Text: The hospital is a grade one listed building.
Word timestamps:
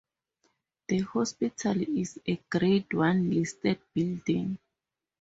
The 0.87 1.01
hospital 1.01 1.79
is 1.79 2.19
a 2.27 2.35
grade 2.49 2.91
one 2.91 3.29
listed 3.29 3.79
building. 3.93 4.57